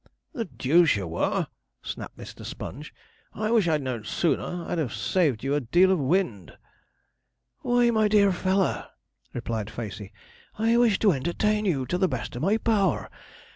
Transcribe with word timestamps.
'The 0.33 0.45
deuce 0.45 0.95
you 0.95 1.05
were!' 1.05 1.45
snapped 1.83 2.17
Mr. 2.17 2.43
Sponge. 2.43 2.91
'I 3.35 3.51
wish 3.51 3.67
I'd 3.67 3.83
known 3.83 4.03
sooner: 4.03 4.65
I'd 4.67 4.79
have 4.79 4.91
saved 4.95 5.43
you 5.43 5.53
a 5.53 5.61
deal 5.61 5.91
of 5.91 5.99
wind.' 5.99 6.57
'Why, 7.59 7.91
my 7.91 8.07
dear 8.07 8.31
feller,' 8.31 8.87
replied 9.31 9.69
Facey, 9.69 10.11
'I 10.57 10.77
wished 10.77 11.03
to 11.03 11.11
entertain 11.11 11.65
you 11.65 11.85
the 11.85 12.07
best 12.07 12.35
in 12.35 12.41
my 12.41 12.57
power. 12.57 13.11